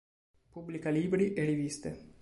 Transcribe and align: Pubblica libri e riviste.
Pubblica 0.49 0.89
libri 0.89 1.33
e 1.33 1.43
riviste. 1.45 2.13